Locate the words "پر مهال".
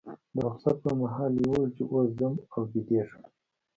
0.83-1.31